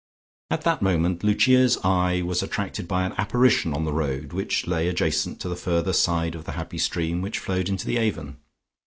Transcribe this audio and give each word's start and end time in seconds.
At 0.49 0.63
that 0.63 0.81
moment 0.81 1.23
Lucia's 1.23 1.77
eye 1.83 2.23
was 2.23 2.41
attracted 2.41 2.87
by 2.87 3.05
an 3.05 3.13
apparition 3.19 3.71
on 3.71 3.85
the 3.85 3.93
road 3.93 4.33
which 4.33 4.65
lay 4.65 4.87
adjacent 4.87 5.39
to 5.41 5.47
the 5.47 5.55
further 5.55 5.93
side 5.93 6.33
of 6.33 6.45
the 6.45 6.53
happy 6.53 6.79
stream 6.79 7.21
which 7.21 7.37
flowed 7.37 7.69
into 7.69 7.85
the 7.85 7.97
Avon. 7.97 8.37